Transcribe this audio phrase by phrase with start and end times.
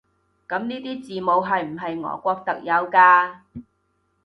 [0.47, 3.37] 噉呢啲字母係唔係俄國特有㗎？